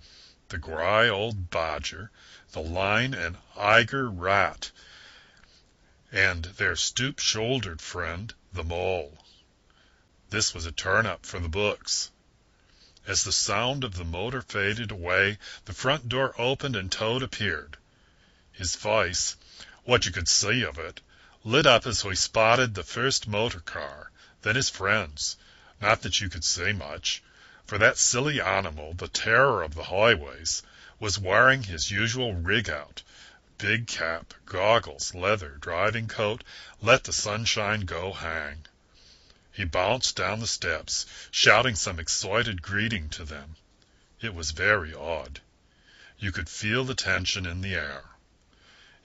the 0.48 0.58
gray 0.58 1.08
old 1.08 1.52
badger, 1.52 2.10
the 2.54 2.62
line 2.62 3.14
and 3.14 3.38
Eiger 3.56 4.10
rat, 4.10 4.72
and 6.12 6.46
their 6.58 6.76
stoop 6.76 7.20
shouldered 7.20 7.80
friend, 7.80 8.34
the 8.52 8.64
mole. 8.64 9.24
This 10.30 10.54
was 10.54 10.66
a 10.66 10.72
turn 10.72 11.06
up 11.06 11.26
for 11.26 11.40
the 11.40 11.50
books. 11.50 12.10
As 13.06 13.24
the 13.24 13.32
sound 13.32 13.84
of 13.84 13.96
the 13.96 14.04
motor 14.04 14.42
faded 14.42 14.92
away, 14.92 15.38
the 15.66 15.74
front 15.74 16.10
door 16.10 16.34
opened 16.42 16.76
and 16.76 16.92
Toad 16.92 17.22
appeared. 17.22 17.78
His 18.52 18.76
face, 18.76 19.36
what 19.84 20.06
you 20.06 20.12
could 20.12 20.28
see 20.28 20.64
of 20.64 20.80
it, 20.80 21.00
lit 21.44 21.66
up 21.66 21.86
as 21.86 22.02
he 22.02 22.16
spotted 22.16 22.74
the 22.74 22.84
first 22.84 23.28
motor 23.28 23.60
car, 23.60 24.12
then 24.42 24.56
his 24.56 24.70
friends. 24.70 25.38
Not 25.80 26.02
that 26.02 26.22
you 26.22 26.30
could 26.30 26.44
see 26.44 26.74
much 26.74 27.22
for 27.68 27.78
that 27.78 28.00
silly 28.00 28.42
animal, 28.42 28.96
the 28.96 29.08
terror 29.08 29.62
of 29.62 29.76
the 29.76 29.84
highways, 29.84 30.64
was 31.00 31.20
wearing 31.20 31.62
his 31.62 31.92
usual 31.92 32.34
rig 32.34 32.68
out 32.68 33.04
big 33.60 33.88
cap, 33.88 34.34
goggles, 34.46 35.14
leather, 35.14 35.58
driving 35.60 36.08
coat, 36.08 36.44
let 36.82 37.04
the 37.04 37.12
sunshine 37.14 37.82
go 37.82 38.14
hang. 38.14 38.66
He 39.52 39.66
bounced 39.66 40.16
down 40.16 40.40
the 40.40 40.48
steps, 40.48 41.06
shouting 41.30 41.76
some 41.76 42.00
excited 42.00 42.62
greeting 42.62 43.10
to 43.10 43.26
them. 43.26 43.58
It 44.22 44.34
was 44.34 44.52
very 44.52 44.94
odd. 44.94 45.42
You 46.18 46.32
could 46.32 46.50
feel 46.50 46.86
the 46.86 46.96
tension 46.96 47.46
in 47.46 47.60
the 47.60 47.76
air. 47.76 48.06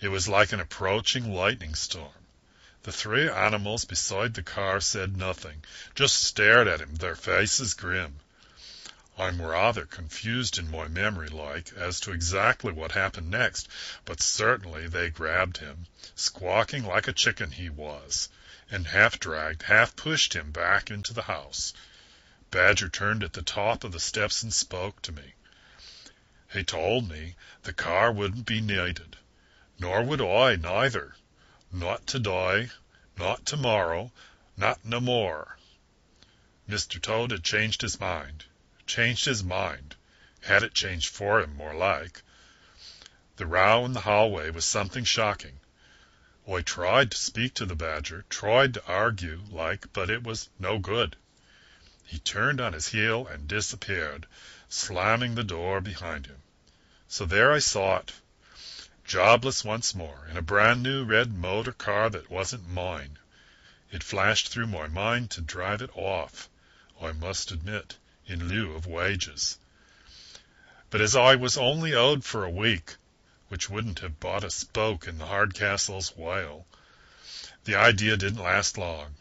It 0.01 0.09
was 0.09 0.29
like 0.29 0.53
an 0.53 0.61
approaching 0.61 1.35
lightning 1.35 1.75
storm. 1.75 2.27
The 2.85 2.93
three 2.93 3.29
animals 3.29 3.85
beside 3.85 4.35
the 4.35 4.43
car 4.43 4.81
said 4.81 5.17
nothing, 5.17 5.65
just 5.95 6.23
stared 6.23 6.69
at 6.69 6.81
him, 6.81 6.95
their 6.95 7.17
faces 7.17 7.75
grim. 7.75 8.21
I'm 9.17 9.41
rather 9.41 9.87
confused 9.87 10.59
in 10.59 10.73
my 10.73 10.89
memory 10.89 11.29
like 11.29 11.73
as 11.75 12.01
to 12.01 12.11
exactly 12.11 12.73
what 12.73 12.91
happened 12.91 13.31
next, 13.31 13.69
but 14.05 14.21
certainly 14.21 14.89
they 14.89 15.09
grabbed 15.09 15.59
him, 15.59 15.87
squawking 16.17 16.85
like 16.85 17.07
a 17.07 17.13
chicken 17.13 17.53
he 17.53 17.71
was, 17.71 18.29
and 18.73 18.89
half 18.89 19.21
dragged, 19.21 19.63
half 19.63 19.95
pushed 19.95 20.35
him 20.35 20.51
back 20.51 20.91
into 20.91 21.13
the 21.15 21.23
house. 21.23 21.73
Badger 22.51 22.89
turned 22.89 23.23
at 23.23 23.35
the 23.35 23.43
top 23.43 23.85
of 23.85 23.93
the 23.93 24.01
steps 24.01 24.43
and 24.43 24.53
spoke 24.53 25.01
to 25.03 25.13
me. 25.13 25.35
He 26.53 26.65
told 26.65 27.09
me 27.09 27.37
the 27.63 27.73
car 27.73 28.11
wouldn't 28.11 28.47
be 28.47 28.61
needed, 28.61 29.17
nor 29.79 30.03
would 30.03 30.21
I 30.21 30.57
neither. 30.57 31.15
Not 31.71 32.09
to-day, 32.09 32.71
not 33.17 33.47
tomorrow, 33.47 34.11
not 34.57 34.85
no 34.85 34.99
more. 34.99 35.57
Mr. 36.69 37.01
Toad 37.01 37.31
had 37.31 37.45
changed 37.45 37.83
his 37.83 38.01
mind 38.01 38.47
changed 38.87 39.25
his 39.25 39.43
mind. 39.43 39.97
Had 40.43 40.63
it 40.63 40.75
changed 40.75 41.09
for 41.09 41.41
him, 41.41 41.57
more 41.57 41.75
like. 41.75 42.23
The 43.37 43.47
row 43.47 43.85
in 43.87 43.95
the 43.95 44.03
hallway 44.03 44.51
was 44.51 44.67
something 44.67 45.05
shocking. 45.05 45.61
I 46.47 46.61
tried 46.61 47.11
to 47.13 47.17
speak 47.17 47.55
to 47.55 47.65
the 47.67 47.75
Badger, 47.75 48.27
tried 48.29 48.75
to 48.75 48.85
argue, 48.87 49.43
like, 49.49 49.93
but 49.95 50.11
it 50.11 50.23
was 50.23 50.51
no 50.59 50.79
good. 50.79 51.17
He 52.05 52.19
turned 52.19 52.61
on 52.61 52.75
his 52.75 52.89
heel 52.89 53.27
and 53.27 53.49
disappeared, 53.49 54.27
slamming 54.69 55.35
the 55.35 55.45
door 55.45 55.81
behind 55.81 56.27
him. 56.27 56.43
So 57.09 57.25
there 57.25 57.53
I 57.53 57.61
saw 57.61 58.01
it, 58.01 58.13
jobless 59.05 59.65
once 59.65 59.95
more, 59.95 60.27
in 60.31 60.37
a 60.37 60.43
brand 60.43 60.83
new 60.83 61.05
red 61.05 61.33
motor 61.33 61.73
car 61.73 62.11
that 62.11 62.29
wasn't 62.29 62.69
mine. 62.69 63.19
It 63.91 64.03
flashed 64.03 64.49
through 64.49 64.67
my 64.67 64.89
mind 64.89 65.31
to 65.31 65.41
drive 65.41 65.81
it 65.81 65.97
off, 65.97 66.51
I 67.01 67.13
must 67.13 67.51
admit 67.51 67.97
in 68.27 68.49
lieu 68.49 68.75
of 68.75 68.87
wages. 68.87 69.59
But 70.91 71.01
as 71.01 71.15
I 71.15 71.35
was 71.35 71.59
only 71.59 71.93
owed 71.93 72.25
for 72.25 72.45
a 72.45 72.51
week, 72.51 72.95
which 73.49 73.69
wouldn't 73.69 73.99
have 73.99 74.21
bought 74.21 74.45
a 74.45 74.51
spoke 74.51 75.07
in 75.07 75.19
the 75.19 75.27
Hardcastle's 75.27 76.17
whale, 76.17 76.67
the 77.65 77.75
idea 77.75 78.17
didn't 78.17 78.43
last 78.43 78.79
long. 78.79 79.15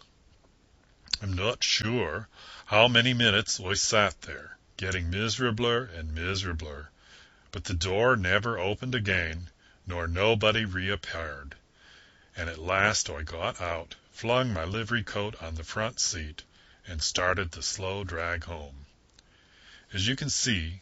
I'm 1.21 1.33
not 1.33 1.63
sure 1.63 2.27
how 2.65 2.87
many 2.87 3.13
minutes 3.13 3.59
I 3.59 3.73
sat 3.73 4.21
there, 4.21 4.57
getting 4.77 5.11
miserabler 5.11 5.85
and 5.85 6.15
miserabler, 6.15 6.87
but 7.51 7.65
the 7.65 7.73
door 7.73 8.15
never 8.15 8.57
opened 8.57 8.95
again, 8.95 9.49
nor 9.85 10.07
nobody 10.07 10.65
reappeared, 10.65 11.55
and 12.35 12.49
at 12.49 12.57
last 12.57 13.09
I 13.09 13.23
got 13.23 13.61
out, 13.61 13.95
flung 14.11 14.53
my 14.53 14.63
livery 14.63 15.03
coat 15.03 15.41
on 15.41 15.55
the 15.55 15.63
front 15.63 15.99
seat, 15.99 16.43
and 16.87 17.01
started 17.01 17.51
the 17.51 17.63
slow 17.63 18.03
drag 18.03 18.45
home. 18.45 18.82
As 19.93 20.07
you 20.07 20.15
can 20.15 20.31
see, 20.31 20.81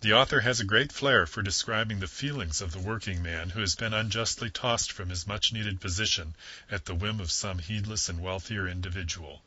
the 0.00 0.14
author 0.14 0.40
has 0.40 0.58
a 0.58 0.64
great 0.64 0.90
flair 0.90 1.28
for 1.28 1.42
describing 1.42 2.00
the 2.00 2.08
feelings 2.08 2.60
of 2.60 2.72
the 2.72 2.80
working 2.80 3.22
man 3.22 3.50
who 3.50 3.60
has 3.60 3.76
been 3.76 3.94
unjustly 3.94 4.50
tossed 4.50 4.90
from 4.90 5.10
his 5.10 5.28
much 5.28 5.52
needed 5.52 5.80
position 5.80 6.34
at 6.68 6.84
the 6.84 6.94
whim 6.94 7.20
of 7.20 7.30
some 7.30 7.60
heedless 7.60 8.08
and 8.08 8.20
wealthier 8.20 8.66
individual. 8.66 9.44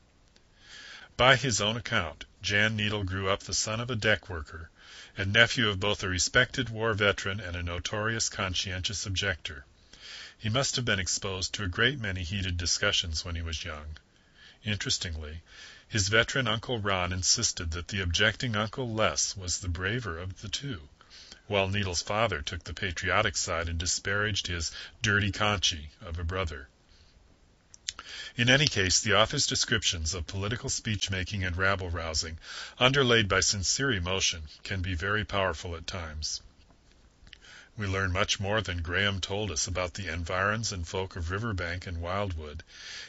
By 1.17 1.35
his 1.35 1.59
own 1.59 1.75
account, 1.75 2.23
Jan 2.41 2.77
Needle 2.77 3.03
grew 3.03 3.29
up 3.29 3.43
the 3.43 3.53
son 3.53 3.81
of 3.81 3.89
a 3.89 3.97
deck 3.97 4.29
worker, 4.29 4.69
and 5.17 5.33
nephew 5.33 5.67
of 5.67 5.81
both 5.81 6.03
a 6.03 6.07
respected 6.07 6.69
war 6.69 6.93
veteran 6.93 7.41
and 7.41 7.57
a 7.57 7.63
notorious 7.63 8.29
conscientious 8.29 9.05
objector. 9.05 9.65
He 10.37 10.47
must 10.47 10.77
have 10.77 10.85
been 10.85 10.99
exposed 10.99 11.53
to 11.55 11.63
a 11.63 11.67
great 11.67 11.99
many 11.99 12.23
heated 12.23 12.55
discussions 12.55 13.25
when 13.25 13.35
he 13.35 13.41
was 13.41 13.65
young. 13.65 13.97
Interestingly, 14.63 15.41
his 15.91 16.07
veteran 16.07 16.47
Uncle 16.47 16.79
Ron 16.79 17.11
insisted 17.11 17.71
that 17.71 17.89
the 17.89 17.99
objecting 17.99 18.55
Uncle 18.55 18.93
Les 18.93 19.35
was 19.35 19.59
the 19.59 19.67
braver 19.67 20.17
of 20.17 20.39
the 20.39 20.47
two, 20.47 20.87
while 21.47 21.67
Needle's 21.67 22.01
father 22.01 22.41
took 22.41 22.63
the 22.63 22.73
patriotic 22.73 23.35
side 23.35 23.67
and 23.67 23.77
disparaged 23.77 24.47
his 24.47 24.71
dirty 25.01 25.33
Conchi 25.33 25.89
of 25.99 26.17
a 26.17 26.23
brother. 26.23 26.69
In 28.37 28.49
any 28.49 28.67
case, 28.67 29.01
the 29.01 29.17
author's 29.17 29.45
descriptions 29.45 30.13
of 30.13 30.27
political 30.27 30.69
speech-making 30.69 31.43
and 31.43 31.57
rabble-rousing, 31.57 32.39
underlaid 32.79 33.27
by 33.27 33.41
sincere 33.41 33.91
emotion, 33.91 34.43
can 34.63 34.81
be 34.81 34.95
very 34.95 35.25
powerful 35.25 35.75
at 35.75 35.87
times. 35.87 36.41
We 37.81 37.87
learn 37.87 38.11
much 38.11 38.39
more 38.39 38.61
than 38.61 38.83
Grahame 38.83 39.21
told 39.21 39.49
us 39.49 39.65
about 39.65 39.95
the 39.95 40.07
environs 40.07 40.71
and 40.71 40.87
folk 40.87 41.15
of 41.15 41.31
Riverbank 41.31 41.87
and 41.87 41.99
Wildwood, 41.99 42.61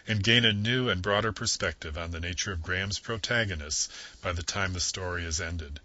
and 0.08 0.24
gain 0.24 0.46
a 0.46 0.52
new 0.54 0.88
and 0.88 1.02
broader 1.02 1.30
perspective 1.30 1.98
on 1.98 2.10
the 2.10 2.20
nature 2.20 2.52
of 2.52 2.62
Grahame's 2.62 2.98
protagonists 2.98 3.90
by 4.22 4.32
the 4.32 4.42
time 4.42 4.72
the 4.72 4.80
story 4.80 5.26
is 5.26 5.42
ended. 5.42 5.78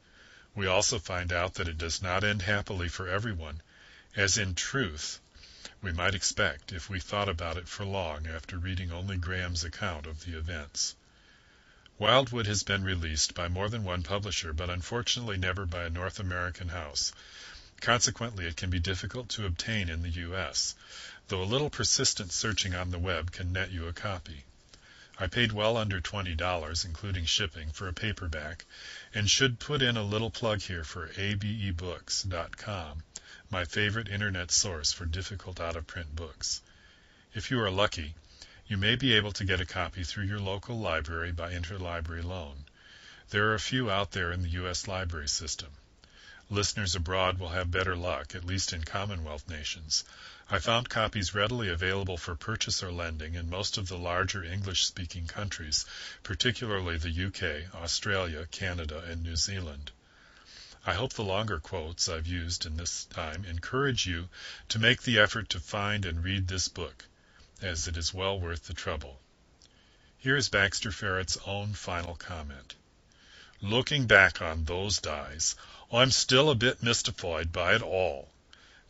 We 0.55 0.67
also 0.67 0.99
find 0.99 1.33
out 1.33 1.55
that 1.55 1.67
it 1.67 1.77
does 1.77 2.01
not 2.01 2.23
end 2.23 2.43
happily 2.43 2.87
for 2.87 3.09
everyone, 3.09 3.61
as 4.15 4.37
in 4.37 4.55
truth 4.55 5.19
we 5.81 5.91
might 5.91 6.15
expect 6.15 6.71
if 6.71 6.89
we 6.89 7.01
thought 7.01 7.27
about 7.27 7.57
it 7.57 7.67
for 7.67 7.83
long 7.83 8.25
after 8.25 8.57
reading 8.57 8.93
only 8.93 9.17
Grahame's 9.17 9.65
account 9.65 10.07
of 10.07 10.23
the 10.23 10.37
events. 10.37 10.95
Wildwood 11.99 12.45
has 12.45 12.63
been 12.63 12.85
released 12.85 13.33
by 13.33 13.49
more 13.49 13.67
than 13.67 13.83
one 13.83 14.03
publisher, 14.03 14.53
but 14.53 14.69
unfortunately 14.69 15.35
never 15.35 15.65
by 15.65 15.83
a 15.83 15.89
North 15.89 16.21
American 16.21 16.69
house. 16.69 17.11
Consequently, 17.79 18.47
it 18.47 18.57
can 18.57 18.69
be 18.71 18.79
difficult 18.79 19.29
to 19.29 19.45
obtain 19.45 19.87
in 19.87 20.01
the 20.01 20.09
U.S., 20.09 20.73
though 21.27 21.43
a 21.43 21.45
little 21.45 21.69
persistent 21.69 22.31
searching 22.31 22.73
on 22.73 22.89
the 22.89 22.97
web 22.97 23.31
can 23.31 23.53
net 23.53 23.69
you 23.71 23.87
a 23.87 23.93
copy. 23.93 24.43
I 25.19 25.27
paid 25.27 25.51
well 25.51 25.77
under 25.77 26.01
twenty 26.01 26.35
dollars, 26.35 26.85
including 26.85 27.25
shipping, 27.25 27.71
for 27.71 27.87
a 27.87 27.93
paperback, 27.93 28.65
and 29.13 29.29
should 29.29 29.59
put 29.59 29.81
in 29.81 29.97
a 29.97 30.03
little 30.03 30.29
plug 30.31 30.61
here 30.61 30.83
for 30.83 31.09
abebooks.com, 31.09 33.03
my 33.49 33.65
favorite 33.65 34.09
internet 34.09 34.51
source 34.51 34.91
for 34.91 35.05
difficult 35.05 35.59
out-of-print 35.59 36.15
books. 36.15 36.61
If 37.33 37.51
you 37.51 37.59
are 37.61 37.71
lucky, 37.71 38.15
you 38.67 38.77
may 38.77 38.95
be 38.95 39.13
able 39.13 39.31
to 39.33 39.45
get 39.45 39.61
a 39.61 39.65
copy 39.65 40.03
through 40.03 40.25
your 40.25 40.39
local 40.39 40.79
library 40.79 41.31
by 41.31 41.53
interlibrary 41.53 42.23
loan. 42.23 42.65
There 43.29 43.49
are 43.49 43.55
a 43.55 43.59
few 43.59 43.89
out 43.89 44.11
there 44.11 44.31
in 44.31 44.41
the 44.41 44.49
U.S. 44.49 44.87
library 44.87 45.29
system. 45.29 45.69
Listeners 46.49 46.95
abroad 46.95 47.39
will 47.39 47.49
have 47.49 47.69
better 47.69 47.95
luck, 47.95 48.33
at 48.33 48.45
least 48.45 48.71
in 48.71 48.85
Commonwealth 48.85 49.49
nations. 49.49 50.05
I 50.49 50.59
found 50.59 50.89
copies 50.89 51.35
readily 51.35 51.67
available 51.67 52.17
for 52.17 52.35
purchase 52.35 52.81
or 52.81 52.89
lending 52.89 53.35
in 53.35 53.49
most 53.49 53.77
of 53.77 53.89
the 53.89 53.97
larger 53.97 54.45
English-speaking 54.45 55.27
countries, 55.27 55.85
particularly 56.23 56.97
the 56.97 57.25
UK, 57.25 57.75
Australia, 57.75 58.47
Canada, 58.49 58.99
and 58.99 59.23
New 59.23 59.35
Zealand. 59.35 59.91
I 60.85 60.93
hope 60.93 61.11
the 61.11 61.23
longer 61.25 61.59
quotes 61.59 62.07
I've 62.07 62.27
used 62.27 62.65
in 62.65 62.77
this 62.77 63.03
time 63.03 63.43
encourage 63.43 64.05
you 64.05 64.29
to 64.69 64.79
make 64.79 65.01
the 65.01 65.19
effort 65.19 65.49
to 65.49 65.59
find 65.59 66.05
and 66.05 66.23
read 66.23 66.47
this 66.47 66.69
book 66.69 67.03
as 67.61 67.89
it 67.89 67.97
is 67.97 68.13
well 68.13 68.39
worth 68.39 68.67
the 68.67 68.73
trouble. 68.73 69.19
Here 70.17 70.37
is 70.37 70.47
Baxter 70.47 70.91
Ferret's 70.91 71.37
own 71.45 71.73
final 71.73 72.15
comment. 72.15 72.75
Looking 73.61 74.05
back 74.05 74.39
on 74.39 74.65
those 74.65 74.99
days, 74.99 75.55
I'm 75.91 76.11
still 76.11 76.51
a 76.51 76.55
bit 76.55 76.83
mystified 76.83 77.51
by 77.51 77.73
it 77.73 77.81
all. 77.81 78.29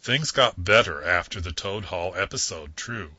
Things 0.02 0.32
got 0.32 0.62
better 0.62 1.02
after 1.02 1.40
the 1.40 1.54
Toad 1.54 1.86
Hall 1.86 2.14
episode, 2.16 2.76
true, 2.76 3.16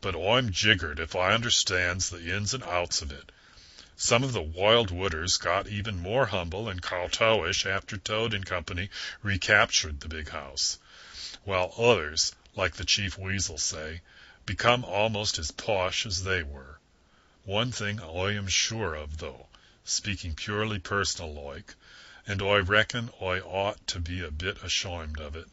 but 0.00 0.16
I'm 0.16 0.50
jiggered 0.50 0.98
if 0.98 1.14
I 1.14 1.32
understands 1.32 2.10
the 2.10 2.34
ins 2.34 2.54
and 2.54 2.64
outs 2.64 3.02
of 3.02 3.12
it. 3.12 3.30
Some 3.96 4.24
of 4.24 4.32
the 4.32 4.42
Wild 4.42 4.90
Wooders 4.90 5.36
got 5.36 5.68
even 5.68 6.00
more 6.00 6.26
humble 6.26 6.68
and 6.68 6.82
kowtowish 6.82 7.66
after 7.66 7.96
Toad 7.96 8.34
and 8.34 8.44
Company 8.44 8.90
recaptured 9.22 10.00
the 10.00 10.08
big 10.08 10.30
house, 10.30 10.78
while 11.44 11.72
others, 11.78 12.32
like 12.56 12.74
the 12.74 12.84
Chief 12.84 13.16
Weasel, 13.16 13.58
say, 13.58 14.00
become 14.44 14.84
almost 14.84 15.38
as 15.38 15.52
posh 15.52 16.04
as 16.04 16.24
they 16.24 16.42
were. 16.42 16.80
One 17.44 17.70
thing 17.70 18.00
I 18.00 18.32
am 18.32 18.48
sure 18.48 18.96
of, 18.96 19.18
though, 19.18 19.46
speaking 19.90 20.34
purely 20.34 20.78
personal 20.78 21.32
like, 21.32 21.74
and 22.26 22.40
I 22.40 22.56
reckon 22.56 23.10
I 23.20 23.40
ought 23.40 23.86
to 23.88 24.00
be 24.00 24.24
a 24.24 24.30
bit 24.30 24.62
ashamed 24.62 25.20
of 25.20 25.36
it, 25.36 25.48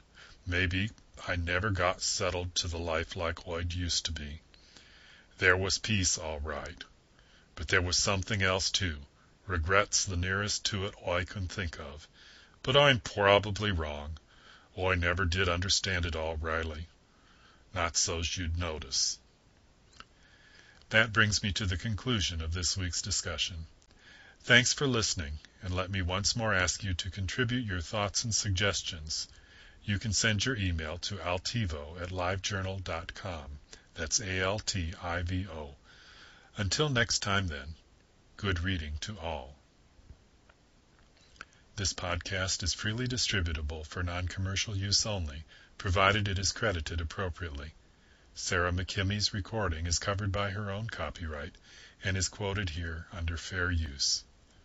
maybe 0.45 0.91
I 1.28 1.36
never 1.36 1.71
got 1.71 2.02
settled 2.02 2.56
to 2.56 2.67
the 2.67 2.78
life 2.78 3.15
like 3.15 3.47
I'd 3.47 3.73
used 3.73 4.06
to 4.06 4.12
be. 4.12 4.41
There 5.39 5.58
was 5.58 5.78
peace 5.78 6.17
all 6.17 6.39
right, 6.39 6.84
but 7.56 7.67
there 7.67 7.82
was 7.82 7.97
something 7.97 8.43
else 8.43 8.69
too, 8.69 8.97
regrets 9.45 10.06
the 10.06 10.17
nearest 10.17 10.65
to 10.65 10.86
it 10.86 10.95
I 11.08 11.23
can 11.23 11.47
think 11.47 11.80
of, 11.80 12.08
but 12.63 12.78
I'm 12.78 13.00
probably 13.00 13.71
wrong. 13.71 14.17
I 14.78 14.95
never 14.95 15.26
did 15.26 15.50
understand 15.50 16.06
it 16.06 16.15
all 16.15 16.38
rightly 16.38 16.88
not 17.78 17.95
so's 17.95 18.36
you'd 18.36 18.58
notice. 18.58 19.19
That 20.89 21.13
brings 21.13 21.43
me 21.43 21.52
to 21.54 21.67
the 21.67 21.78
conclusion 21.78 22.41
of 22.41 22.54
this 22.54 22.76
week's 22.76 23.04
discussion. 23.04 23.67
Thanks 24.47 24.71
for 24.71 24.88
listening, 24.88 25.39
and 25.62 25.75
let 25.75 25.91
me 25.91 26.01
once 26.01 26.33
more 26.33 26.53
ask 26.53 26.81
you 26.81 26.93
to 26.93 27.10
contribute 27.10 27.65
your 27.65 27.81
thoughts 27.81 28.23
and 28.23 28.33
suggestions. 28.33 29.27
You 29.83 29.99
can 29.99 30.13
send 30.13 30.45
your 30.45 30.55
email 30.55 30.99
to 30.99 31.17
altivo 31.17 32.01
at 32.01 32.12
livejournal.com. 32.12 33.60
That's 33.95 34.21
A-L-T-I-V-O. 34.21 35.75
Until 36.55 36.88
next 36.88 37.19
time, 37.19 37.49
then, 37.49 37.75
good 38.38 38.62
reading 38.62 38.93
to 39.01 39.19
all. 39.19 39.53
This 41.75 41.91
podcast 41.91 42.63
is 42.63 42.73
freely 42.73 43.05
distributable 43.05 43.86
for 43.86 44.01
non-commercial 44.01 44.77
use 44.77 45.05
only 45.05 45.43
provided 45.77 46.29
it 46.29 46.39
is 46.39 46.53
credited 46.53 47.01
appropriately. 47.01 47.73
Sarah 48.33 48.71
McKimmy's 48.71 49.33
recording 49.33 49.88
is 49.88 49.99
covered 49.99 50.31
by 50.31 50.51
her 50.51 50.71
own 50.71 50.88
copyright 50.88 51.55
and 52.01 52.15
is 52.15 52.29
quoted 52.29 52.69
here 52.69 53.07
under 53.12 53.36
fair 53.36 53.69
use. 53.69 54.23